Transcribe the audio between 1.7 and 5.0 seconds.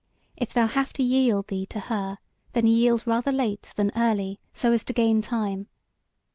her, then yield rather late than early, so as to